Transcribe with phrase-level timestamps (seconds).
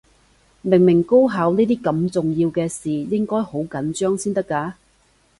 [0.63, 4.73] 明明高考呢啲咁重要嘅事，應該好緊張先得㗎